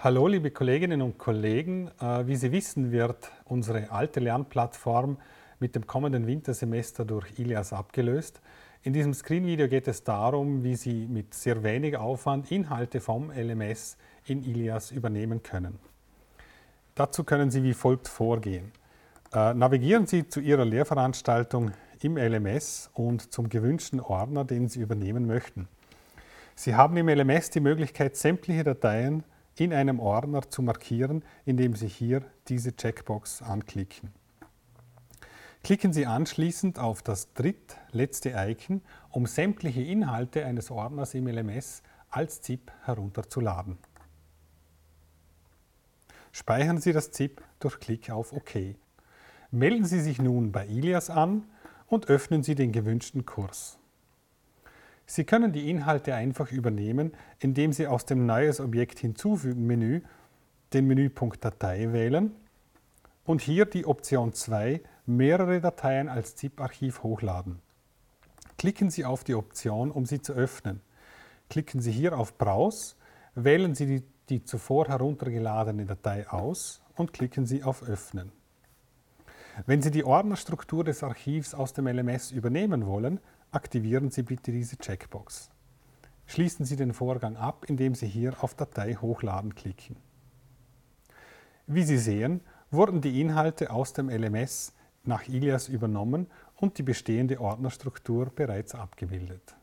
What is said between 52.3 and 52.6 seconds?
Sie